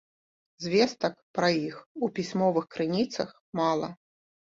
[0.63, 1.75] Звестак пра іх
[2.07, 3.29] у пісьмовых крыніцах
[3.61, 3.91] мала.